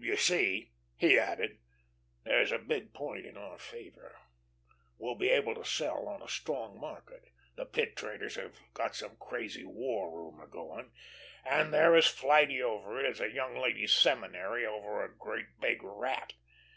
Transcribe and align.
You 0.00 0.16
see," 0.16 0.72
he 0.96 1.16
added, 1.16 1.60
"here's 2.24 2.50
a 2.50 2.58
big 2.58 2.92
point 2.92 3.24
in 3.26 3.36
our 3.36 3.58
favor. 3.60 4.16
We'll 4.98 5.14
be 5.14 5.28
able 5.28 5.54
to 5.54 5.64
sell 5.64 6.08
on 6.08 6.20
a 6.20 6.26
strong 6.26 6.80
market. 6.80 7.28
The 7.54 7.64
Pit 7.64 7.94
traders 7.94 8.34
have 8.34 8.56
got 8.74 8.96
some 8.96 9.16
crazy 9.18 9.64
war 9.64 10.10
rumour 10.10 10.48
going, 10.48 10.90
and 11.44 11.72
they're 11.72 11.94
as 11.94 12.08
flighty 12.08 12.60
over 12.60 12.98
it 12.98 13.06
as 13.06 13.20
a 13.20 13.30
young 13.30 13.54
ladies' 13.56 13.94
seminary 13.94 14.66
over 14.66 15.04
a 15.04 15.16
great 15.16 15.60
big 15.60 15.80
rat. 15.80 16.32